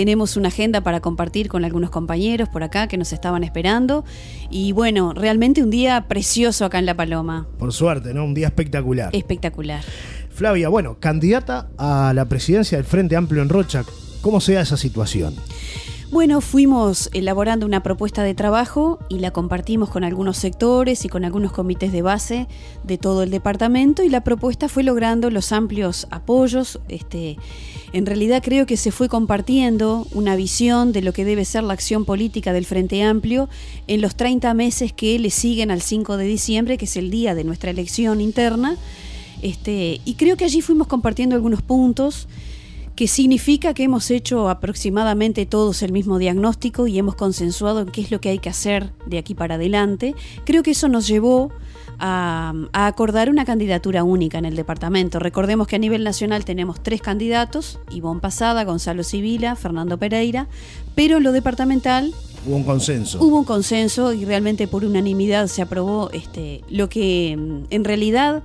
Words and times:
tenemos 0.00 0.38
una 0.38 0.48
agenda 0.48 0.80
para 0.80 1.00
compartir 1.00 1.48
con 1.48 1.62
algunos 1.62 1.90
compañeros 1.90 2.48
por 2.48 2.62
acá 2.62 2.88
que 2.88 2.96
nos 2.96 3.12
estaban 3.12 3.44
esperando. 3.44 4.02
Y 4.48 4.72
bueno, 4.72 5.12
realmente 5.12 5.62
un 5.62 5.68
día 5.68 6.06
precioso 6.08 6.64
acá 6.64 6.78
en 6.78 6.86
La 6.86 6.96
Paloma. 6.96 7.46
Por 7.58 7.70
suerte, 7.74 8.14
¿no? 8.14 8.24
Un 8.24 8.32
día 8.32 8.46
espectacular. 8.46 9.14
Espectacular. 9.14 9.84
Flavia, 10.30 10.70
bueno, 10.70 10.98
candidata 10.98 11.68
a 11.76 12.14
la 12.14 12.24
presidencia 12.24 12.78
del 12.78 12.86
Frente 12.86 13.14
Amplio 13.14 13.42
en 13.42 13.50
Rocha, 13.50 13.84
¿cómo 14.22 14.40
se 14.40 14.54
da 14.54 14.62
esa 14.62 14.78
situación? 14.78 15.34
Bueno, 16.10 16.40
fuimos 16.40 17.08
elaborando 17.12 17.66
una 17.66 17.84
propuesta 17.84 18.24
de 18.24 18.34
trabajo 18.34 18.98
y 19.08 19.20
la 19.20 19.30
compartimos 19.30 19.90
con 19.90 20.02
algunos 20.02 20.38
sectores 20.38 21.04
y 21.04 21.08
con 21.08 21.24
algunos 21.24 21.52
comités 21.52 21.92
de 21.92 22.02
base 22.02 22.48
de 22.82 22.98
todo 22.98 23.22
el 23.22 23.30
departamento 23.30 24.02
y 24.02 24.08
la 24.08 24.24
propuesta 24.24 24.68
fue 24.68 24.82
logrando 24.82 25.30
los 25.30 25.52
amplios 25.52 26.08
apoyos. 26.10 26.80
Este, 26.88 27.36
en 27.92 28.06
realidad 28.06 28.42
creo 28.44 28.66
que 28.66 28.76
se 28.76 28.90
fue 28.90 29.08
compartiendo 29.08 30.04
una 30.12 30.34
visión 30.34 30.90
de 30.90 31.02
lo 31.02 31.12
que 31.12 31.24
debe 31.24 31.44
ser 31.44 31.62
la 31.62 31.74
acción 31.74 32.04
política 32.04 32.52
del 32.52 32.66
Frente 32.66 33.04
Amplio 33.04 33.48
en 33.86 34.00
los 34.00 34.16
30 34.16 34.52
meses 34.54 34.92
que 34.92 35.16
le 35.20 35.30
siguen 35.30 35.70
al 35.70 35.80
5 35.80 36.16
de 36.16 36.24
diciembre, 36.24 36.76
que 36.76 36.86
es 36.86 36.96
el 36.96 37.12
día 37.12 37.36
de 37.36 37.44
nuestra 37.44 37.70
elección 37.70 38.20
interna. 38.20 38.76
Este, 39.42 40.00
y 40.04 40.14
creo 40.14 40.36
que 40.36 40.44
allí 40.44 40.60
fuimos 40.60 40.88
compartiendo 40.88 41.36
algunos 41.36 41.62
puntos 41.62 42.26
que 43.00 43.08
significa 43.08 43.72
que 43.72 43.84
hemos 43.84 44.10
hecho 44.10 44.50
aproximadamente 44.50 45.46
todos 45.46 45.82
el 45.82 45.90
mismo 45.90 46.18
diagnóstico 46.18 46.86
y 46.86 46.98
hemos 46.98 47.14
consensuado 47.14 47.80
en 47.80 47.86
qué 47.86 48.02
es 48.02 48.10
lo 48.10 48.20
que 48.20 48.28
hay 48.28 48.38
que 48.38 48.50
hacer 48.50 48.90
de 49.06 49.16
aquí 49.16 49.34
para 49.34 49.54
adelante. 49.54 50.14
Creo 50.44 50.62
que 50.62 50.72
eso 50.72 50.86
nos 50.86 51.06
llevó 51.08 51.50
a, 51.98 52.52
acordar 52.74 53.30
una 53.30 53.46
candidatura 53.46 54.04
única 54.04 54.36
en 54.36 54.44
el 54.44 54.54
departamento. 54.54 55.18
Recordemos 55.18 55.66
que 55.66 55.76
a 55.76 55.78
nivel 55.78 56.04
nacional 56.04 56.44
tenemos 56.44 56.82
tres 56.82 57.00
candidatos, 57.00 57.78
Ivonne 57.90 58.20
Pasada, 58.20 58.64
Gonzalo 58.64 59.02
Civila, 59.02 59.56
Fernando 59.56 59.96
Pereira, 59.96 60.46
pero 60.94 61.16
en 61.16 61.22
lo 61.22 61.32
departamental 61.32 62.12
Hubo 62.46 62.56
un 62.56 62.64
consenso. 62.64 63.18
Hubo 63.24 63.38
un 63.38 63.44
consenso 63.44 64.12
y 64.12 64.26
realmente 64.26 64.68
por 64.68 64.84
unanimidad 64.84 65.46
se 65.46 65.62
aprobó 65.62 66.10
este, 66.12 66.64
lo 66.68 66.90
que 66.90 67.32
en 67.32 67.84
realidad 67.84 68.42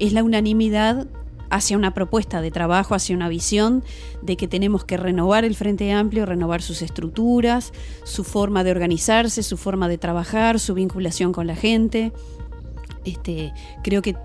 es 0.00 0.12
la 0.12 0.24
unanimidad 0.24 1.06
hacia 1.52 1.76
una 1.76 1.92
propuesta 1.92 2.40
de 2.40 2.50
trabajo, 2.50 2.94
hacia 2.94 3.14
una 3.14 3.28
visión 3.28 3.84
de 4.22 4.38
que 4.38 4.48
tenemos 4.48 4.84
que 4.86 4.96
renovar 4.96 5.44
el 5.44 5.54
Frente 5.54 5.92
Amplio, 5.92 6.24
renovar 6.24 6.62
sus 6.62 6.80
estructuras, 6.80 7.72
su 8.04 8.24
forma 8.24 8.64
de 8.64 8.70
organizarse, 8.70 9.42
su 9.42 9.58
forma 9.58 9.86
de 9.86 9.98
trabajar, 9.98 10.58
su 10.58 10.72
vinculación 10.72 11.32
con 11.32 11.46
la 11.46 11.54
gente. 11.54 12.10
Este, 13.04 13.52
creo 13.82 14.00
que 14.00 14.16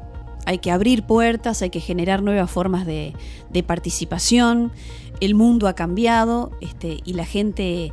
hay 0.45 0.59
que 0.59 0.71
abrir 0.71 1.03
puertas, 1.03 1.61
hay 1.61 1.69
que 1.69 1.81
generar 1.81 2.23
nuevas 2.23 2.49
formas 2.49 2.85
de, 2.85 3.13
participación. 3.67 4.71
El 5.19 5.35
mundo 5.35 5.67
ha 5.67 5.73
cambiado 5.73 6.51
este, 6.61 6.99
y 7.03 7.13
la 7.13 7.25
gente 7.25 7.91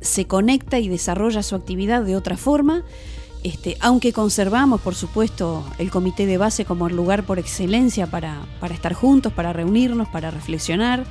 se 0.00 0.24
conecta 0.24 0.78
y 0.78 0.88
desarrolla 0.88 1.42
su 1.42 1.54
actividad 1.54 2.02
de 2.02 2.16
otra 2.16 2.38
forma. 2.38 2.82
Este, 3.42 3.76
aunque 3.80 4.12
conservamos, 4.12 4.80
por 4.82 4.94
supuesto, 4.94 5.64
el 5.78 5.90
comité 5.90 6.26
de 6.26 6.36
base 6.36 6.66
como 6.66 6.88
el 6.88 6.96
lugar 6.96 7.24
por 7.24 7.38
excelencia 7.38 8.06
para, 8.06 8.42
estar 8.70 8.92
juntos, 8.92 9.32
para 9.32 9.52
reunirnos, 9.52 10.08
para 10.08 10.30
reflexionar, 10.30 11.06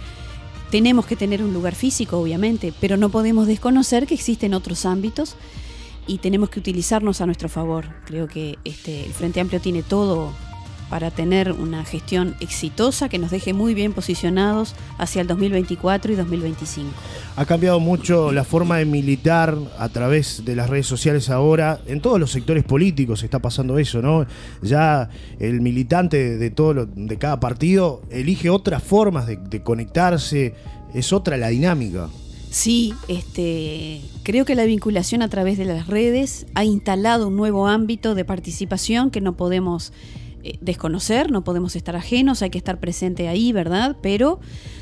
tenemos 0.70 1.08
que 1.08 1.16
tener 1.16 1.44
un 1.44 1.54
lugar 1.54 1.74
físico, 1.74 2.20
obviamente, 2.20 2.72
pero 2.80 2.98
no 2.98 3.10
podemos 3.10 3.48
desconocer 3.48 4.06
que 4.06 4.14
existen 4.14 4.54
otros 4.54 4.86
ámbitos 4.86 5.36
y 6.06 6.20
tenemos 6.20 6.50
que 6.52 6.60
utilizarnos 6.60 7.22
a 7.22 7.26
nuestro 7.26 7.50
favor. 7.50 7.86
Creo 8.06 8.28
que 8.28 8.60
este, 8.64 9.06
el 9.06 9.14
Frente 9.14 9.40
Amplio 9.40 9.60
tiene 9.60 9.82
todo 9.82 10.32
para 10.90 11.12
tener 11.12 11.52
una 11.52 11.86
gestión 11.86 12.36
exitosa 12.40 13.10
que 13.10 13.20
nos 13.20 13.32
deje 13.32 13.54
muy 13.54 13.74
bien 13.74 13.94
posicionados 13.94 14.76
hacia 14.98 15.22
el 15.22 15.28
2024 15.28 16.14
y 16.14 16.16
2025. 16.16 16.92
Ha 17.36 17.46
cambiado 17.46 17.80
mucho 17.80 18.32
la 18.32 18.44
forma 18.44 18.78
de 18.78 18.86
militar 18.86 19.56
a 19.78 19.90
través 19.90 20.44
de 20.46 20.56
las 20.56 20.70
redes 20.70 20.88
sociales 20.88 21.30
ahora. 21.30 21.80
En 21.88 22.02
todos 22.02 22.20
los 22.20 22.32
sectores 22.32 22.64
políticos 22.64 23.24
está 23.24 23.40
pasando 23.40 23.78
eso, 23.78 24.02
¿no? 24.02 24.26
Ya 24.62 25.10
el 25.40 25.62
militante 25.62 26.38
de 26.38 26.50
todo 26.50 26.86
de 26.86 27.18
cada 27.18 27.40
partido 27.40 28.02
elige 28.10 28.50
otras 28.50 28.84
formas 28.84 29.28
de, 29.28 29.38
de 29.38 29.62
conectarse, 29.62 30.54
es 30.94 31.14
otra 31.14 31.38
la 31.38 31.50
dinámica. 31.50 32.10
Sí, 32.50 32.96
este, 33.08 34.02
creo 34.24 34.44
que 34.44 34.56
la 34.56 34.66
vinculación 34.66 35.22
a 35.22 35.30
través 35.30 35.58
de 35.60 35.66
las 35.66 35.86
redes 35.88 36.48
ha 36.56 36.66
instalado 36.66 37.28
un 37.28 37.36
nuevo 37.36 37.68
ámbito 37.68 38.16
de 38.16 38.26
participación 38.26 39.12
que 39.12 39.22
no 39.22 39.38
podemos 39.38 39.94
eh, 40.44 40.58
desconocer, 40.62 41.32
no 41.32 41.44
podemos 41.44 41.76
estar 41.76 41.96
ajenos, 41.96 42.42
hay 42.42 42.50
que 42.50 42.58
estar 42.58 42.80
presente 42.80 43.28
ahí, 43.28 43.52
¿verdad? 43.52 43.98
Pero 44.02 44.40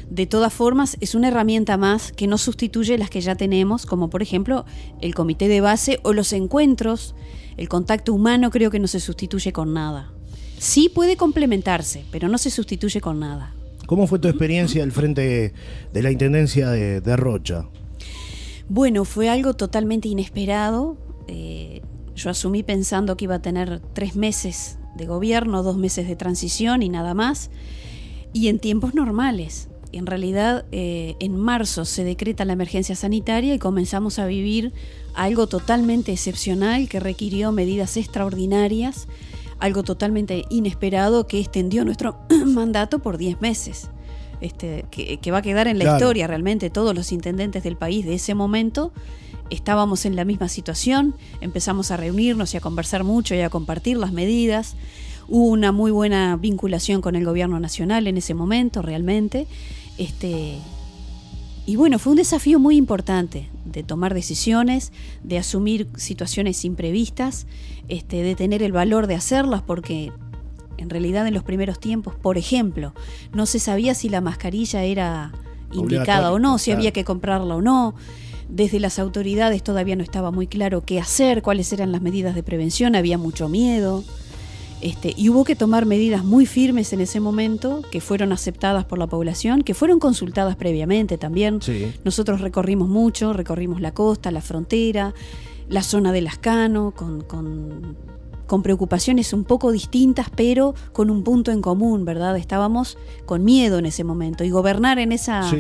de 0.09 0.28
todas 0.28 0.53
formas 0.53 0.97
es 1.01 1.16
una 1.16 1.29
herramienta 1.29 1.78
más 1.78 2.12
que 2.12 2.28
no 2.28 2.38
sustituye 2.38 2.97
las 2.97 3.09
que 3.09 3.22
ya 3.22 3.35
tenemos, 3.35 3.85
como 3.85 4.09
por 4.09 4.22
ejemplo 4.22 4.66
el 5.01 5.16
comité 5.16 5.47
de 5.47 5.62
base 5.62 6.00
o 6.03 6.13
los 6.13 6.31
encuentros. 6.34 7.16
El 7.57 7.69
contacto 7.69 8.13
humano 8.13 8.51
creo 8.51 8.69
que 8.69 8.79
no 8.79 8.88
se 8.88 9.00
sustituye 9.00 9.51
con 9.51 9.73
nada. 9.73 10.12
Sí 10.59 10.90
puede 10.90 11.18
complementarse, 11.18 12.06
pero 12.12 12.28
no 12.28 12.38
se 12.38 12.51
sustituye 12.51 13.01
con 13.01 13.19
nada. 13.19 13.53
¿Cómo 13.88 14.06
fue 14.06 14.19
tu 14.19 14.28
experiencia 14.28 14.84
al 14.84 14.91
frente 14.91 15.53
de 15.94 16.01
la 16.01 16.12
Intendencia 16.12 16.69
de, 16.69 17.16
Rocha? 17.16 17.66
Bueno, 18.69 19.06
fue 19.06 19.29
algo 19.29 19.56
totalmente 19.56 20.07
inesperado. 20.07 20.97
Eh, 21.28 21.81
yo 22.16 22.29
asumí 22.29 22.63
pensando 22.63 23.18
que 23.18 23.25
iba 23.25 23.35
a 23.35 23.41
tener 23.41 23.79
tres 23.94 24.16
meses 24.16 24.76
de 24.97 25.05
gobierno, 25.05 25.63
dos 25.63 25.77
meses 25.77 26.07
de 26.07 26.15
transición 26.15 26.81
y 26.83 26.89
nada 26.89 27.13
más. 27.13 27.49
Y 28.33 28.47
en 28.49 28.59
tiempos 28.59 28.93
normales. 28.93 29.69
En 29.93 30.05
realidad, 30.05 30.65
eh, 30.71 31.15
en 31.19 31.37
marzo 31.37 31.85
se 31.85 32.03
decreta 32.03 32.43
la 32.43 32.53
emergencia 32.53 32.95
sanitaria 32.95 33.53
y 33.53 33.59
comenzamos 33.59 34.19
a 34.19 34.25
vivir 34.25 34.73
algo 35.13 35.47
totalmente 35.47 36.11
excepcional 36.11 36.89
que 36.89 36.99
requirió 36.99 37.51
medidas 37.51 37.95
extraordinarias, 37.95 39.07
algo 39.59 39.83
totalmente 39.83 40.45
inesperado 40.49 41.25
que 41.25 41.39
extendió 41.39 41.85
nuestro 41.85 42.17
mandato 42.45 42.99
por 42.99 43.17
10 43.17 43.41
meses. 43.41 43.89
Este, 44.39 44.85
que, 44.91 45.31
va 45.31 45.39
a 45.39 45.41
quedar 45.41 45.67
en 45.67 45.79
la 45.79 45.93
historia 45.93 46.27
realmente 46.27 46.69
todos 46.69 46.93
los 46.93 47.11
intendentes 47.11 47.63
del 47.63 47.75
país 47.75 48.05
de 48.05 48.13
ese 48.13 48.35
momento 48.35 48.93
estábamos 49.49 50.05
en 50.05 50.15
la 50.15 50.25
misma 50.25 50.49
situación, 50.49 51.15
empezamos 51.41 51.91
a 51.91 51.97
reunirnos 51.97 52.53
y 52.53 52.57
a 52.57 52.61
conversar 52.61 53.03
mucho 53.03 53.35
y 53.35 53.41
a 53.41 53.49
compartir 53.49 53.97
las 53.97 54.11
medidas. 54.11 54.75
Hubo 55.27 55.47
una 55.47 55.71
muy 55.71 55.91
buena 55.91 56.37
vinculación 56.37 57.01
con 57.01 57.15
el 57.15 57.25
gobierno 57.25 57.59
nacional 57.59 58.07
en 58.07 58.17
ese 58.17 58.33
momento, 58.33 58.81
realmente. 58.81 59.47
Este, 59.97 60.57
y 61.65 61.75
bueno, 61.75 61.99
fue 61.99 62.11
un 62.11 62.17
desafío 62.17 62.59
muy 62.59 62.77
importante 62.77 63.49
de 63.65 63.83
tomar 63.83 64.13
decisiones, 64.13 64.93
de 65.23 65.37
asumir 65.37 65.89
situaciones 65.97 66.63
imprevistas, 66.63 67.45
este, 67.89 68.23
de 68.23 68.35
tener 68.35 68.63
el 68.63 68.71
valor 68.71 69.07
de 69.07 69.15
hacerlas, 69.15 69.61
porque 69.63 70.13
en 70.77 70.89
realidad 70.89 71.27
en 71.27 71.33
los 71.33 71.43
primeros 71.43 71.79
tiempos, 71.79 72.15
por 72.15 72.37
ejemplo, 72.37 72.93
no 73.33 73.45
se 73.45 73.59
sabía 73.59 73.95
si 73.95 74.07
la 74.09 74.21
mascarilla 74.21 74.83
era 74.83 75.33
indicada 75.73 76.31
o 76.31 76.39
no, 76.39 76.57
si 76.57 76.71
había 76.71 76.91
que 76.91 77.03
comprarla 77.03 77.55
o 77.55 77.61
no. 77.61 77.95
Desde 78.49 78.79
las 78.79 78.97
autoridades 78.97 79.61
todavía 79.63 79.95
no 79.95 80.03
estaba 80.03 80.31
muy 80.31 80.47
claro 80.47 80.83
qué 80.85 80.99
hacer, 80.99 81.41
cuáles 81.41 81.71
eran 81.73 81.91
las 81.91 82.01
medidas 82.01 82.33
de 82.33 82.43
prevención, 82.43 82.95
había 82.95 83.17
mucho 83.17 83.49
miedo. 83.49 84.03
Este, 84.79 85.13
y 85.17 85.29
hubo 85.29 85.43
que 85.43 85.55
tomar 85.55 85.85
medidas 85.85 86.23
muy 86.23 86.45
firmes 86.45 86.93
en 86.93 87.01
ese 87.01 87.19
momento, 87.19 87.81
que 87.91 87.99
fueron 87.99 88.31
aceptadas 88.31 88.85
por 88.85 88.99
la 88.99 89.07
población, 89.07 89.63
que 89.63 89.73
fueron 89.73 89.99
consultadas 89.99 90.55
previamente 90.55 91.17
también. 91.17 91.59
Nosotros 92.03 92.41
recorrimos 92.41 92.87
mucho, 92.87 93.33
recorrimos 93.33 93.81
la 93.81 93.93
costa, 93.93 94.31
la 94.31 94.41
frontera, 94.41 95.13
la 95.67 95.81
zona 95.81 96.11
de 96.11 96.21
Lascano, 96.21 96.93
con, 96.95 97.21
con, 97.21 97.97
con 98.45 98.61
preocupaciones 98.61 99.33
un 99.33 99.45
poco 99.45 99.71
distintas, 99.71 100.27
pero 100.29 100.75
con 100.93 101.09
un 101.09 101.23
punto 101.23 101.51
en 101.51 101.61
común, 101.61 102.05
¿verdad? 102.05 102.37
Estábamos 102.37 102.97
con 103.25 103.43
miedo 103.43 103.79
en 103.79 103.87
ese 103.87 104.03
momento 104.03 104.43
y 104.43 104.51
gobernar 104.51 104.99
en 104.99 105.11
esa 105.11 105.51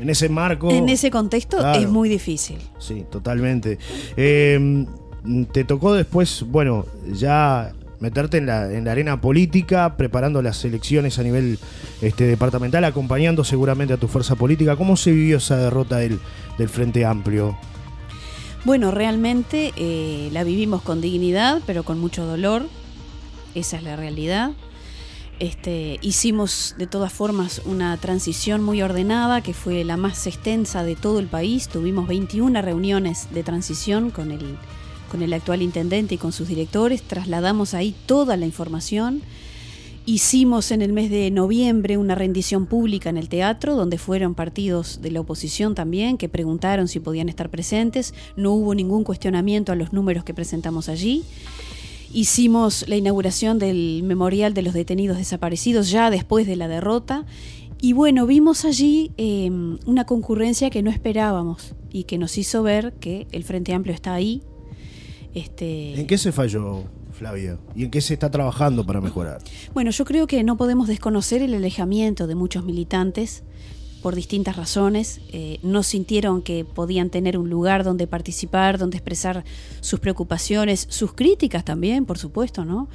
en 0.00 0.10
ese 0.10 0.28
marco. 0.28 0.70
En 0.70 0.88
ese 0.88 1.10
contexto 1.10 1.72
es 1.74 1.88
muy 1.88 2.08
difícil. 2.08 2.58
Sí, 2.78 3.04
totalmente. 3.10 3.78
Em, 4.16 4.86
te 5.52 5.64
tocó 5.64 5.94
después, 5.94 6.44
bueno, 6.46 6.86
ya 7.12 7.72
meterte 8.00 8.38
en 8.38 8.46
la, 8.46 8.72
en 8.72 8.84
la 8.84 8.92
arena 8.92 9.20
política, 9.20 9.96
preparando 9.96 10.42
las 10.42 10.64
elecciones 10.64 11.18
a 11.18 11.22
nivel 11.22 11.58
este, 12.02 12.24
departamental, 12.24 12.84
acompañando 12.84 13.44
seguramente 13.44 13.94
a 13.94 13.96
tu 13.96 14.08
fuerza 14.08 14.34
política. 14.34 14.76
¿Cómo 14.76 14.96
se 14.96 15.12
vivió 15.12 15.38
esa 15.38 15.56
derrota 15.56 15.98
del, 15.98 16.20
del 16.58 16.68
Frente 16.68 17.04
Amplio? 17.04 17.56
Bueno, 18.64 18.90
realmente 18.90 19.72
eh, 19.76 20.28
la 20.32 20.42
vivimos 20.44 20.82
con 20.82 21.00
dignidad, 21.00 21.62
pero 21.66 21.84
con 21.84 22.00
mucho 22.00 22.26
dolor. 22.26 22.66
Esa 23.54 23.76
es 23.76 23.84
la 23.84 23.96
realidad. 23.96 24.52
Este, 25.38 25.98
hicimos 26.00 26.74
de 26.78 26.86
todas 26.86 27.12
formas 27.12 27.60
una 27.66 27.96
transición 27.98 28.62
muy 28.62 28.80
ordenada 28.80 29.42
que 29.42 29.52
fue 29.52 29.84
la 29.84 29.96
más 29.96 30.26
extensa 30.26 30.82
de 30.82 30.96
todo 30.96 31.18
el 31.18 31.26
país. 31.26 31.68
Tuvimos 31.68 32.08
21 32.08 32.62
reuniones 32.62 33.28
de 33.32 33.42
transición 33.42 34.10
con 34.10 34.30
el, 34.30 34.56
con 35.10 35.22
el 35.22 35.32
actual 35.32 35.62
intendente 35.62 36.14
y 36.14 36.18
con 36.18 36.32
sus 36.32 36.48
directores. 36.48 37.02
Trasladamos 37.02 37.74
ahí 37.74 37.94
toda 38.06 38.36
la 38.36 38.46
información 38.46 39.22
Hicimos 40.08 40.70
en 40.70 40.82
el 40.82 40.92
mes 40.92 41.10
de 41.10 41.32
noviembre 41.32 41.96
una 41.96 42.14
rendición 42.14 42.66
pública 42.66 43.10
en 43.10 43.16
el 43.16 43.28
teatro, 43.28 43.74
donde 43.74 43.98
fueron 43.98 44.36
partidos 44.36 45.00
de 45.02 45.10
la 45.10 45.18
oposición 45.18 45.74
también, 45.74 46.16
que 46.16 46.28
preguntaron 46.28 46.86
si 46.86 47.00
podían 47.00 47.28
estar 47.28 47.50
presentes. 47.50 48.14
No 48.36 48.52
hubo 48.52 48.72
ningún 48.76 49.02
cuestionamiento 49.02 49.72
a 49.72 49.74
los 49.74 49.92
números 49.92 50.22
que 50.22 50.32
presentamos 50.32 50.88
allí. 50.88 51.24
Hicimos 52.16 52.88
la 52.88 52.96
inauguración 52.96 53.58
del 53.58 54.02
Memorial 54.02 54.54
de 54.54 54.62
los 54.62 54.72
Detenidos 54.72 55.18
Desaparecidos 55.18 55.90
ya 55.90 56.08
después 56.08 56.46
de 56.46 56.56
la 56.56 56.66
derrota. 56.66 57.26
Y 57.78 57.92
bueno, 57.92 58.26
vimos 58.26 58.64
allí 58.64 59.12
em, 59.18 59.76
una 59.84 60.06
concurrencia 60.06 60.70
que 60.70 60.82
no 60.82 60.90
esperábamos 60.90 61.74
y 61.92 62.04
que 62.04 62.16
nos 62.16 62.38
hizo 62.38 62.62
ver 62.62 62.94
que 62.94 63.26
el 63.32 63.44
Frente 63.44 63.74
Amplio 63.74 63.94
está 63.94 64.14
ahí. 64.14 64.40
Este... 65.34 66.00
¿En 66.00 66.06
qué 66.06 66.16
se 66.16 66.32
falló? 66.32 66.84
Flavia? 67.12 67.58
¿Y 67.74 67.84
en 67.84 67.90
qué 67.90 68.00
se 68.00 68.14
está 68.14 68.30
trabajando 68.30 68.86
para 68.86 69.02
mejorar? 69.02 69.42
Bueno, 69.74 69.90
yo 69.90 70.06
creo 70.06 70.26
que 70.26 70.42
no 70.42 70.56
podemos 70.56 70.88
desconocer 70.88 71.42
el 71.42 71.52
alejamiento 71.52 72.26
de 72.26 72.34
muchos 72.34 72.64
militantes 72.64 73.42
por 74.06 74.14
distintas 74.14 74.54
razones. 74.54 75.20
Eh, 75.32 75.58
no 75.64 75.82
sintieron 75.82 76.40
que 76.40 76.64
podían 76.64 77.10
tener 77.10 77.36
un 77.36 77.50
lugar 77.50 77.82
donde 77.82 78.06
participar, 78.06 78.78
donde 78.78 78.98
expresar 78.98 79.44
sus 79.80 79.98
preocupaciones, 79.98 80.86
sus 80.88 81.12
críticas 81.12 81.64
también, 81.64 82.06
por 82.06 82.16
supuesto, 82.16 82.64
¿no? 82.64 82.88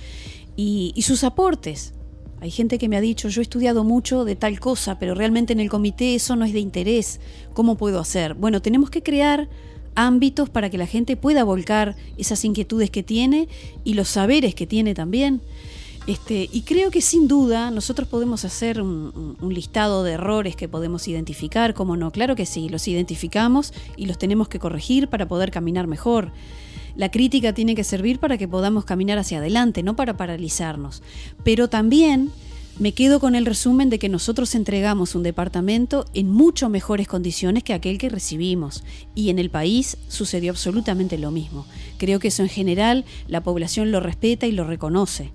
Y, 0.56 0.94
y 0.96 1.02
sus 1.02 1.26
aportes. 1.26 1.92
Hay 2.40 2.50
gente 2.50 2.78
que 2.78 2.88
me 2.88 2.96
ha 2.96 3.02
dicho, 3.02 3.28
yo 3.28 3.42
he 3.42 3.44
estudiado 3.44 3.84
mucho 3.84 4.24
de 4.24 4.38
tal 4.38 4.62
cosa, 4.62 5.00
pero 5.00 5.14
realmente 5.14 5.52
en 5.52 5.60
el 5.60 5.70
comité 5.70 6.16
eso 6.16 6.38
no 6.38 6.46
es 6.46 6.54
de 6.54 6.62
interés. 6.62 7.20
¿Cómo 7.54 7.76
puedo 7.76 8.00
hacer? 8.00 8.34
Bueno, 8.36 8.62
tenemos 8.62 8.90
que 8.90 9.04
crear 9.04 9.50
ámbitos 9.96 10.50
para 10.50 10.70
que 10.70 10.78
la 10.78 10.88
gente 10.88 11.18
pueda 11.18 11.44
volcar 11.44 11.98
esas 12.18 12.46
inquietudes 12.46 12.90
que 12.90 13.04
tiene 13.04 13.50
y 13.84 13.96
los 13.96 14.08
saberes 14.08 14.56
que 14.56 14.66
tiene 14.66 14.94
también. 14.94 15.42
Este, 16.08 16.50
y 16.52 16.62
creo 16.62 16.90
que 16.90 17.02
sin 17.02 17.28
duda 17.28 17.70
nosotros 17.70 18.08
podemos 18.08 18.44
hacer 18.44 18.82
un, 18.82 19.38
listado 19.50 20.04
de 20.04 20.14
errores 20.14 20.56
que 20.56 20.68
podemos 20.68 21.08
identificar, 21.08 21.74
como 21.74 21.96
no, 21.96 22.12
claro 22.12 22.36
que 22.36 22.46
sí, 22.46 22.70
los 22.70 22.88
identificamos 22.88 23.74
y 23.98 24.08
los 24.08 24.18
tenemos 24.18 24.48
que 24.48 24.60
corregir 24.60 25.10
para 25.10 25.28
poder 25.28 25.52
caminar 25.52 25.88
mejor. 25.88 26.32
La 26.96 27.12
crítica 27.12 27.54
tiene 27.54 27.76
que 27.76 27.84
servir 27.84 28.20
para 28.20 28.38
que 28.38 28.48
podamos 28.48 28.84
caminar 28.84 29.18
hacia 29.18 29.38
adelante, 29.38 29.84
no 29.84 29.96
para 29.96 30.18
paralizarnos. 30.18 31.04
Pero 31.44 31.70
también 31.70 32.32
me 32.80 32.94
quedo 32.94 33.20
con 33.20 33.36
el 33.36 33.46
resumen 33.46 33.90
de 33.90 34.00
que 34.00 34.10
nosotros 34.10 34.56
entregamos 34.56 35.14
un 35.14 35.24
departamento 35.24 36.06
en 36.14 36.32
mucho 36.32 36.68
mejores 36.68 37.08
condiciones 37.08 37.64
que 37.64 37.74
aquel 37.74 37.98
que 37.98 38.10
recibimos 38.10 38.84
y 39.14 39.30
en 39.30 39.40
el 39.40 39.50
país 39.50 39.98
sucedió 40.08 40.52
absolutamente 40.52 41.18
lo 41.18 41.32
mismo. 41.32 41.66
Creo 41.98 42.20
que 42.20 42.30
eso 42.30 42.42
en 42.42 42.50
general 42.50 43.06
la 43.28 43.44
población 43.44 43.92
lo 43.92 44.00
respeta 44.00 44.48
y 44.48 44.52
lo 44.52 44.64
reconoce. 44.64 45.32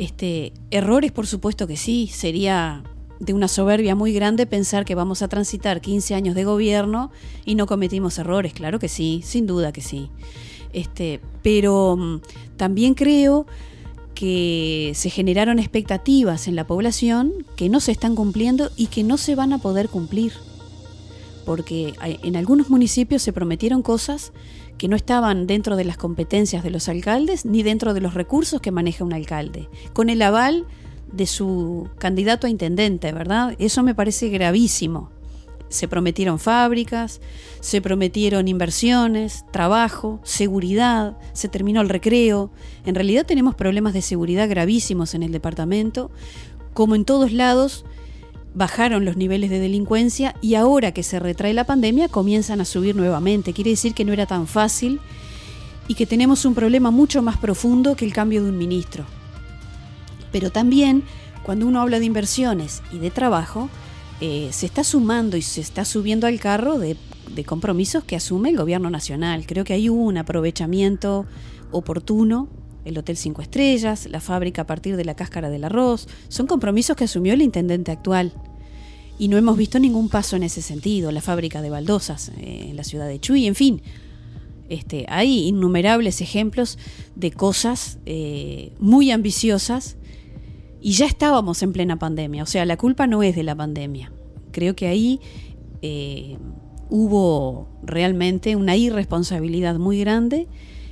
Este, 0.00 0.54
errores 0.70 1.12
por 1.12 1.26
supuesto 1.26 1.66
que 1.66 1.76
sí, 1.76 2.08
sería 2.10 2.82
de 3.18 3.34
una 3.34 3.48
soberbia 3.48 3.94
muy 3.94 4.14
grande 4.14 4.46
pensar 4.46 4.86
que 4.86 4.94
vamos 4.94 5.20
a 5.20 5.28
transitar 5.28 5.82
15 5.82 6.14
años 6.14 6.34
de 6.34 6.44
gobierno 6.44 7.10
y 7.44 7.54
no 7.54 7.66
cometimos 7.66 8.18
errores, 8.18 8.54
claro 8.54 8.78
que 8.78 8.88
sí, 8.88 9.20
sin 9.22 9.46
duda 9.46 9.72
que 9.72 9.82
sí. 9.82 10.08
Este, 10.72 11.20
pero 11.42 11.98
mm, 11.98 12.22
también 12.56 12.94
creo 12.94 13.44
que 14.14 14.92
se 14.94 15.10
generaron 15.10 15.58
expectativas 15.58 16.48
en 16.48 16.56
la 16.56 16.66
población 16.66 17.34
que 17.54 17.68
no 17.68 17.80
se 17.80 17.92
están 17.92 18.14
cumpliendo 18.14 18.70
y 18.78 18.86
que 18.86 19.04
no 19.04 19.18
se 19.18 19.34
van 19.34 19.52
a 19.52 19.58
poder 19.58 19.90
cumplir. 19.90 20.32
Porque 21.50 21.94
en 21.98 22.36
algunos 22.36 22.70
municipios 22.70 23.22
se 23.22 23.32
prometieron 23.32 23.82
cosas 23.82 24.32
que 24.78 24.86
no 24.86 24.94
estaban 24.94 25.48
dentro 25.48 25.74
de 25.74 25.84
las 25.84 25.96
competencias 25.96 26.62
de 26.62 26.70
los 26.70 26.88
alcaldes 26.88 27.44
ni 27.44 27.64
dentro 27.64 27.92
de 27.92 28.00
los 28.00 28.14
recursos 28.14 28.60
que 28.60 28.70
maneja 28.70 29.02
un 29.02 29.12
alcalde, 29.12 29.68
con 29.92 30.10
el 30.10 30.22
aval 30.22 30.64
de 31.10 31.26
su 31.26 31.88
candidato 31.98 32.46
a 32.46 32.50
intendente, 32.50 33.10
¿verdad? 33.10 33.56
Eso 33.58 33.82
me 33.82 33.96
parece 33.96 34.28
gravísimo. 34.28 35.10
Se 35.68 35.88
prometieron 35.88 36.38
fábricas, 36.38 37.20
se 37.58 37.82
prometieron 37.82 38.46
inversiones, 38.46 39.44
trabajo, 39.50 40.20
seguridad, 40.22 41.16
se 41.32 41.48
terminó 41.48 41.80
el 41.80 41.88
recreo. 41.88 42.52
En 42.86 42.94
realidad 42.94 43.26
tenemos 43.26 43.56
problemas 43.56 43.92
de 43.92 44.02
seguridad 44.02 44.48
gravísimos 44.48 45.14
en 45.14 45.24
el 45.24 45.32
departamento. 45.32 46.12
Como 46.74 46.94
en 46.94 47.04
todos 47.04 47.32
lados, 47.32 47.84
bajaron 48.54 49.04
los 49.04 49.16
niveles 49.16 49.50
de 49.50 49.60
delincuencia 49.60 50.34
y 50.40 50.54
ahora 50.54 50.92
que 50.92 51.02
se 51.02 51.18
retrae 51.18 51.54
la 51.54 51.64
pandemia 51.64 52.08
comienzan 52.08 52.60
a 52.60 52.64
subir 52.64 52.96
nuevamente. 52.96 53.52
Quiere 53.52 53.70
decir 53.70 53.94
que 53.94 54.04
no 54.04 54.12
era 54.12 54.26
tan 54.26 54.46
fácil 54.46 55.00
y 55.88 55.94
que 55.94 56.06
tenemos 56.06 56.44
un 56.44 56.54
problema 56.54 56.90
mucho 56.90 57.22
más 57.22 57.36
profundo 57.36 57.96
que 57.96 58.04
el 58.04 58.12
cambio 58.12 58.42
de 58.42 58.50
un 58.50 58.58
ministro. 58.58 59.04
Pero 60.32 60.50
también, 60.50 61.02
cuando 61.42 61.66
uno 61.66 61.80
habla 61.80 61.98
de 61.98 62.04
inversiones 62.04 62.82
y 62.92 62.98
de 62.98 63.10
trabajo, 63.10 63.68
eh, 64.20 64.50
se 64.52 64.66
está 64.66 64.84
sumando 64.84 65.36
y 65.36 65.42
se 65.42 65.60
está 65.60 65.84
subiendo 65.84 66.26
al 66.26 66.38
carro 66.38 66.78
de, 66.78 66.96
compromisos 67.46 68.04
que 68.04 68.16
asume 68.16 68.50
el 68.50 68.58
gobierno 68.58 68.90
nacional. 68.90 69.46
Creo 69.46 69.64
que 69.64 69.72
hay 69.72 69.88
un 69.88 70.18
aprovechamiento 70.18 71.24
oportuno 71.70 72.48
el 72.84 72.96
Hotel 72.98 73.16
Cinco 73.16 73.42
Estrellas, 73.42 74.06
la 74.10 74.20
fábrica 74.20 74.62
a 74.62 74.66
partir 74.66 74.96
de 74.96 75.04
la 75.04 75.14
cáscara 75.14 75.50
del 75.50 75.64
arroz, 75.64 76.08
son 76.28 76.46
compromisos 76.46 76.96
que 76.96 77.04
asumió 77.04 77.34
el 77.34 77.42
intendente 77.42 77.90
actual. 77.92 78.32
Y 79.18 79.28
no 79.28 79.36
hemos 79.36 79.56
visto 79.58 79.78
ningún 79.78 80.08
paso 80.08 80.36
en 80.36 80.42
ese 80.42 80.62
sentido, 80.62 81.12
la 81.12 81.20
fábrica 81.20 81.60
de 81.60 81.70
baldosas 81.70 82.30
eh, 82.38 82.66
en 82.70 82.76
la 82.76 82.84
ciudad 82.84 83.06
de 83.06 83.20
Chuy, 83.20 83.46
en 83.46 83.54
fin. 83.54 83.82
Este, 84.70 85.04
hay 85.08 85.48
innumerables 85.48 86.20
ejemplos 86.20 86.78
de 87.16 87.32
cosas 87.32 87.98
eh, 88.06 88.72
muy 88.78 89.10
ambiciosas 89.10 89.96
y 90.80 90.92
ya 90.92 91.06
estábamos 91.06 91.62
en 91.62 91.72
plena 91.72 91.98
pandemia, 91.98 92.44
o 92.44 92.46
sea, 92.46 92.64
la 92.64 92.76
culpa 92.76 93.06
no 93.06 93.22
es 93.22 93.34
de 93.36 93.42
la 93.42 93.54
pandemia. 93.54 94.12
Creo 94.52 94.74
que 94.74 94.86
ahí 94.86 95.20
eh, 95.82 96.38
hubo 96.88 97.68
realmente 97.82 98.56
una 98.56 98.76
irresponsabilidad 98.76 99.78
muy 99.78 100.00
grande 100.00 100.46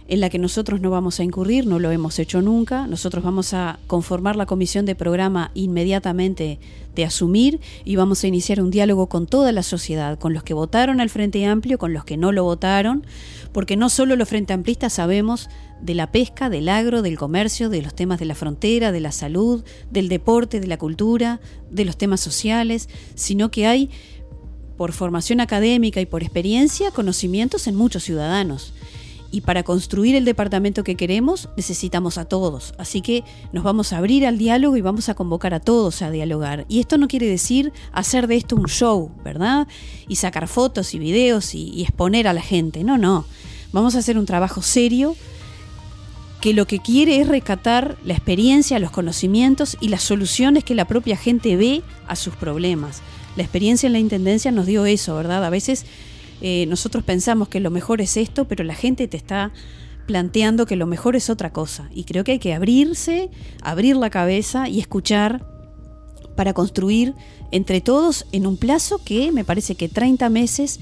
en 0.09 0.21
la 0.21 0.31
que 0.31 0.39
nosotros 0.39 0.81
no 0.81 0.91
vamos 0.91 1.21
a 1.21 1.23
incurrir, 1.23 1.67
no 1.67 1.79
lo 1.79 1.91
hemos 1.91 2.19
hecho 2.19 2.41
nunca. 2.41 2.87
Nosotros 2.87 3.23
vamos 3.23 3.53
a 3.53 3.79
conformar 3.87 4.37
la 4.37 4.47
comisión 4.47 4.87
de 4.87 4.95
programa 4.95 5.51
inmediatamente 5.53 6.59
de 6.95 7.05
asumir 7.05 7.61
y 7.85 7.97
vamos 7.97 8.25
a 8.25 8.27
iniciar 8.27 8.63
un 8.63 8.71
diálogo 8.71 9.09
con 9.09 9.27
toda 9.27 9.53
la 9.53 9.63
sociedad, 9.63 10.19
con 10.19 10.33
los 10.33 10.43
que 10.43 10.55
votaron 10.55 11.01
al 11.01 11.11
Frente 11.11 11.45
Amplio, 11.45 11.79
con 11.79 11.93
los 11.93 12.07
que 12.07 12.17
no 12.17 12.33
lo 12.33 12.43
votaron, 12.43 13.07
porque 13.53 13.77
no 13.77 13.91
solo 13.91 14.17
los 14.17 14.29
Frente 14.29 14.55
Amplistas 14.55 14.95
sabemos 14.95 15.51
de 15.83 15.95
la 15.95 16.11
pesca, 16.11 16.49
del 16.49 16.71
agro, 16.71 17.03
del 17.03 17.19
comercio, 17.19 17.69
de 17.69 17.83
los 17.83 17.95
temas 17.95 18.19
de 18.19 18.25
la 18.25 18.35
frontera, 18.35 18.93
de 18.93 19.01
la 19.01 19.13
salud, 19.13 19.63
del 19.91 20.09
deporte, 20.09 20.59
de 20.59 20.67
la 20.67 20.79
cultura, 20.79 21.39
de 21.71 21.85
los 21.85 21.99
temas 21.99 22.21
sociales, 22.21 22.89
sino 23.15 23.51
que 23.51 23.67
hay, 23.67 23.91
por 24.79 24.93
formación 24.93 25.41
académica 25.41 26.01
y 26.01 26.07
por 26.07 26.23
experiencia, 26.23 26.93
conocimientos 26.93 27.67
en 27.67 27.77
muchos 27.77 28.05
ciudadanos. 28.05 28.73
Y 29.31 29.43
para 29.43 29.63
construir 29.63 30.17
el 30.17 30.25
departamento 30.25 30.85
que 30.85 30.95
queremos 30.95 31.51
necesitamos 31.57 32.17
a 32.17 32.25
todos. 32.25 32.73
Así 32.79 33.03
que 33.03 33.25
nos 33.53 33.63
vamos 33.63 33.93
a 33.93 33.99
abrir 33.99 34.27
al 34.27 34.39
diálogo 34.39 34.77
y 34.77 34.81
vamos 34.81 35.09
a 35.11 35.15
convocar 35.15 35.53
a 35.53 35.61
todos 35.61 36.01
a 36.01 36.11
dialogar. 36.11 36.65
Y 36.69 36.81
esto 36.81 36.97
no 36.97 37.09
quiere 37.09 37.27
decir 37.27 37.73
hacer 37.93 38.27
de 38.27 38.37
esto 38.37 38.57
un 38.57 38.67
show, 38.67 39.11
¿verdad? 39.25 39.69
Y 40.09 40.17
sacar 40.17 40.49
fotos 40.49 40.95
y 40.95 40.99
videos 40.99 41.55
y, 41.55 41.83
exponer 41.83 42.27
a 42.27 42.33
la 42.33 42.41
gente. 42.41 42.85
No, 42.85 42.97
no. 42.97 43.27
Vamos 43.73 43.95
a 43.95 43.99
hacer 43.99 44.17
un 44.17 44.25
trabajo 44.25 44.63
serio 44.63 45.15
que 46.41 46.55
lo 46.55 46.67
que 46.67 46.79
quiere 46.79 47.21
es 47.21 47.29
rescatar 47.29 47.99
la 48.05 48.15
experiencia, 48.15 48.79
los 48.79 48.93
conocimientos 48.93 49.77
y 49.81 49.89
las 49.89 50.03
soluciones 50.03 50.65
que 50.65 50.75
la 50.75 50.87
propia 50.87 51.17
gente 51.17 51.57
ve 51.57 51.83
a 52.07 52.17
sus 52.17 52.35
problemas. 52.35 53.03
La 53.37 53.43
experiencia 53.43 53.87
en 53.87 53.93
la 53.93 53.99
Intendencia 53.99 54.51
nos 54.53 54.67
dio 54.67 54.87
eso, 54.87 55.17
¿verdad? 55.17 55.45
A 55.45 55.51
veces 55.51 55.85
eh, 56.41 56.67
nosotros 56.67 57.05
pensamos 57.05 57.49
que 57.49 57.61
lo 57.61 57.71
mejor 57.71 58.01
es 58.01 58.17
esto, 58.17 58.47
pero 58.47 58.65
la 58.65 58.75
gente 58.75 59.09
te 59.09 59.17
está 59.17 59.53
planteando 60.07 60.67
que 60.67 60.77
lo 60.77 60.87
mejor 60.87 61.17
es 61.17 61.31
otra 61.31 61.53
cosa. 61.53 61.89
Y 61.93 62.05
creo 62.05 62.25
que 62.25 62.33
hay 62.33 62.39
que 62.39 62.55
abrirse, 62.55 63.31
abrir 63.63 63.97
la 63.97 64.11
cabeza 64.11 64.69
y 64.69 64.81
escuchar 64.81 65.47
para 66.37 66.55
construir 66.55 67.15
entre 67.51 67.81
todos 67.81 68.27
en 68.33 68.47
un 68.47 68.57
plazo 68.57 69.01
que 69.05 69.33
me 69.33 69.45
parece 69.45 69.75
que 69.75 69.89
30 69.89 70.29
meses 70.31 70.81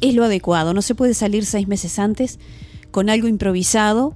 es 0.00 0.14
lo 0.14 0.24
adecuado. 0.24 0.74
No 0.74 0.82
se 0.82 0.94
puede 0.94 1.14
salir 1.14 1.44
seis 1.44 1.66
meses 1.66 1.98
antes 1.98 2.38
con 2.90 3.10
algo 3.10 3.28
improvisado 3.28 4.14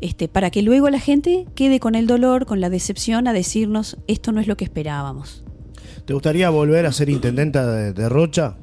este, 0.00 0.28
para 0.28 0.50
que 0.50 0.62
luego 0.62 0.90
la 0.90 1.00
gente 1.00 1.46
quede 1.54 1.80
con 1.80 1.94
el 1.94 2.06
dolor, 2.06 2.46
con 2.46 2.60
la 2.60 2.70
decepción, 2.70 3.26
a 3.28 3.32
decirnos 3.32 3.96
esto 4.06 4.32
no 4.32 4.40
es 4.40 4.46
lo 4.46 4.56
que 4.56 4.64
esperábamos. 4.64 5.44
¿Te 6.04 6.12
gustaría 6.12 6.50
volver 6.50 6.86
a 6.86 6.92
ser 6.92 7.08
intendenta 7.08 7.66
de, 7.66 8.08
Rocha? 8.08 8.56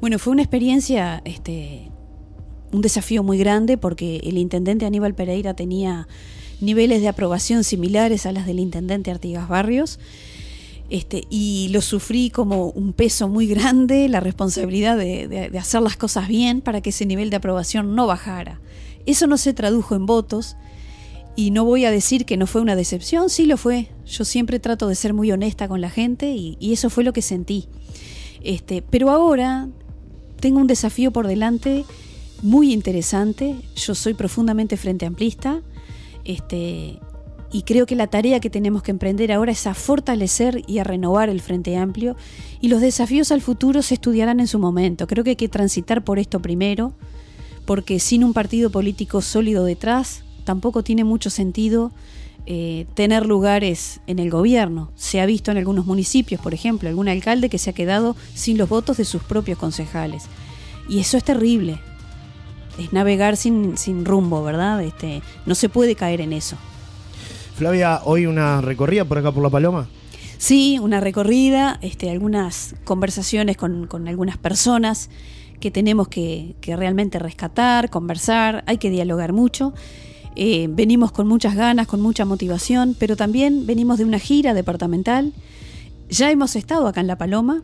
Bueno, 0.00 0.18
fue 0.18 0.32
una 0.32 0.42
experiencia, 0.42 1.22
este, 1.24 1.90
un 2.72 2.82
desafío 2.82 3.22
muy 3.22 3.38
grande 3.38 3.78
porque 3.78 4.18
el 4.24 4.38
intendente 4.38 4.84
Aníbal 4.84 5.14
Pereira 5.14 5.54
tenía 5.54 6.06
niveles 6.60 7.00
de 7.00 7.08
aprobación 7.08 7.64
similares 7.64 8.26
a 8.26 8.32
las 8.32 8.46
del 8.46 8.60
intendente 8.60 9.10
Artigas 9.10 9.48
Barrios. 9.48 9.98
Este, 10.88 11.24
y 11.30 11.68
lo 11.72 11.80
sufrí 11.80 12.30
como 12.30 12.68
un 12.68 12.92
peso 12.92 13.28
muy 13.28 13.46
grande, 13.48 14.08
la 14.08 14.20
responsabilidad 14.20 14.96
de, 14.96 15.50
hacer 15.58 15.82
las 15.82 15.96
cosas 15.96 16.28
bien 16.28 16.60
para 16.60 16.80
que 16.80 16.90
ese 16.90 17.06
nivel 17.06 17.30
de 17.30 17.36
aprobación 17.36 17.94
no 17.96 18.06
bajara. 18.06 18.60
Eso 19.04 19.26
no 19.26 19.36
se 19.36 19.52
tradujo 19.52 19.94
en 19.94 20.06
votos, 20.06 20.56
Y 21.38 21.50
no 21.50 21.66
voy 21.66 21.84
a 21.84 21.90
decir 21.90 22.24
que 22.24 22.38
no 22.38 22.46
fue 22.46 22.62
una 22.62 22.76
decepción, 22.76 23.28
sí 23.28 23.44
lo 23.44 23.58
fue. 23.58 23.90
Yo 24.06 24.24
siempre 24.24 24.58
trato 24.58 24.88
de 24.88 24.94
ser 24.94 25.12
muy 25.12 25.30
honesta 25.32 25.68
con 25.68 25.82
la 25.82 25.90
gente 25.90 26.30
y, 26.30 26.56
eso 26.72 26.88
fue 26.88 27.04
lo 27.04 27.12
que 27.12 27.20
sentí. 27.20 27.68
Este, 28.42 28.80
pero 28.80 29.10
ahora 29.10 29.68
tengo 30.40 30.60
un 30.60 30.66
desafío 30.66 31.10
por 31.12 31.26
delante 31.26 31.84
muy 32.42 32.72
interesante. 32.72 33.56
Yo 33.74 33.94
soy 33.94 34.14
profundamente 34.14 34.76
frente 34.76 35.06
amplista. 35.06 35.62
Este, 36.24 36.98
y 37.52 37.62
creo 37.62 37.86
que 37.86 37.94
la 37.94 38.08
tarea 38.08 38.40
que 38.40 38.50
tenemos 38.50 38.82
que 38.82 38.90
emprender 38.90 39.32
ahora 39.32 39.52
es 39.52 39.66
a 39.66 39.74
fortalecer 39.74 40.62
y 40.66 40.78
a 40.78 40.84
renovar 40.84 41.28
el 41.28 41.40
Frente 41.40 41.76
Amplio 41.76 42.16
y 42.60 42.68
los 42.68 42.80
desafíos 42.80 43.30
al 43.30 43.40
futuro 43.40 43.82
se 43.82 43.94
estudiarán 43.94 44.40
en 44.40 44.48
su 44.48 44.58
momento. 44.58 45.06
Creo 45.06 45.22
que 45.24 45.30
hay 45.30 45.36
que 45.36 45.48
transitar 45.48 46.02
por 46.04 46.18
esto 46.18 46.40
primero, 46.40 46.92
porque 47.64 48.00
sin 48.00 48.24
un 48.24 48.32
partido 48.32 48.70
político 48.70 49.22
sólido 49.22 49.64
detrás 49.64 50.22
tampoco 50.44 50.82
tiene 50.82 51.04
mucho 51.04 51.30
sentido 51.30 51.92
eh, 52.46 52.86
tener 52.94 53.26
lugares 53.26 54.00
en 54.06 54.18
el 54.18 54.30
gobierno. 54.30 54.90
Se 54.94 55.20
ha 55.20 55.26
visto 55.26 55.50
en 55.50 55.58
algunos 55.58 55.86
municipios, 55.86 56.40
por 56.40 56.54
ejemplo, 56.54 56.88
algún 56.88 57.08
alcalde 57.08 57.48
que 57.48 57.58
se 57.58 57.70
ha 57.70 57.74
quedado 57.74 58.16
sin 58.34 58.56
los 58.58 58.68
votos 58.68 58.96
de 58.96 59.04
sus 59.04 59.22
propios 59.22 59.58
concejales. 59.58 60.24
Y 60.88 61.00
eso 61.00 61.16
es 61.16 61.24
terrible. 61.24 61.80
Es 62.78 62.92
navegar 62.92 63.36
sin, 63.36 63.76
sin 63.76 64.04
rumbo, 64.04 64.42
¿verdad? 64.42 64.82
Este, 64.82 65.22
no 65.44 65.54
se 65.54 65.68
puede 65.68 65.94
caer 65.94 66.20
en 66.20 66.32
eso. 66.32 66.56
Flavia, 67.56 68.02
hoy 68.04 68.26
una 68.26 68.60
recorrida 68.60 69.04
por 69.06 69.18
acá 69.18 69.32
por 69.32 69.42
La 69.42 69.50
Paloma. 69.50 69.88
Sí, 70.38 70.78
una 70.78 71.00
recorrida, 71.00 71.78
este, 71.80 72.10
algunas 72.10 72.74
conversaciones 72.84 73.56
con, 73.56 73.88
algunas 74.06 74.36
personas 74.36 75.08
que 75.60 75.70
tenemos 75.70 76.08
que, 76.08 76.54
realmente 76.62 77.18
rescatar, 77.18 77.88
conversar, 77.88 78.62
hay 78.66 78.76
que 78.76 78.90
dialogar 78.90 79.32
mucho. 79.32 79.72
Eh, 80.38 80.68
venimos 80.70 81.12
con 81.12 81.26
muchas 81.26 81.56
ganas, 81.56 81.86
con 81.86 82.02
mucha 82.02 82.26
motivación, 82.26 82.94
pero 82.98 83.16
también 83.16 83.64
venimos 83.64 83.96
de 83.96 84.04
una 84.04 84.18
gira 84.18 84.52
departamental. 84.52 85.32
Ya 86.10 86.30
hemos 86.30 86.56
estado 86.56 86.86
acá 86.86 87.00
en 87.00 87.06
La 87.06 87.16
Paloma, 87.16 87.62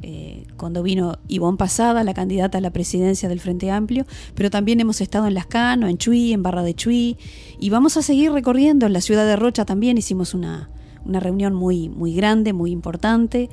eh, 0.00 0.46
cuando 0.56 0.82
vino 0.82 1.18
Ivonne 1.28 1.58
Pasada, 1.58 2.02
la 2.02 2.14
candidata 2.14 2.58
a 2.58 2.60
la 2.62 2.70
presidencia 2.70 3.28
del 3.28 3.40
Frente 3.40 3.70
Amplio, 3.70 4.06
pero 4.34 4.50
también 4.50 4.80
hemos 4.80 5.02
estado 5.02 5.26
en 5.26 5.34
Lascano, 5.34 5.86
en 5.86 5.98
Chuy, 5.98 6.32
en 6.32 6.42
Barra 6.42 6.62
de 6.62 6.74
Chuy, 6.74 7.18
y 7.60 7.68
vamos 7.68 7.98
a 7.98 8.02
seguir 8.02 8.32
recorriendo. 8.32 8.86
En 8.86 8.94
la 8.94 9.02
ciudad 9.02 9.26
de 9.26 9.36
Rocha 9.36 9.66
también 9.66 9.98
hicimos 9.98 10.32
una, 10.32 10.70
reunión 11.04 11.54
muy, 11.54 11.90
muy 11.90 12.14
grande, 12.14 12.54
muy 12.54 12.70
importante. 12.70 13.50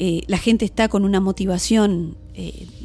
Eh, 0.00 0.24
la 0.26 0.38
gente 0.38 0.64
está 0.64 0.88
con 0.88 1.04
una 1.04 1.20
motivación 1.20 2.16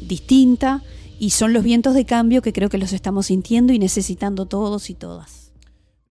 distinta 0.06 0.82
y 1.18 1.30
son 1.30 1.52
los 1.52 1.64
vientos 1.64 1.94
de 1.94 2.04
cambio 2.04 2.42
que 2.42 2.52
creo 2.52 2.68
que 2.68 2.78
los 2.78 2.92
estamos 2.92 3.26
sintiendo 3.26 3.72
y 3.72 3.78
necesitando 3.78 4.46
todos 4.46 4.90
y 4.90 4.94
todas. 4.94 5.47